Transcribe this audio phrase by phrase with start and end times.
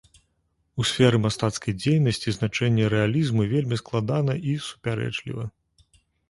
[0.83, 5.47] У сферы мастацкай дзейнасці значэнне рэалізму вельмі складана і супярэчліва.